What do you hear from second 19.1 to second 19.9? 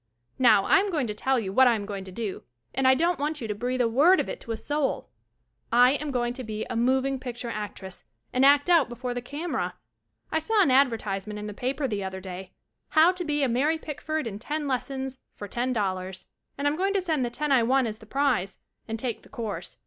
the course.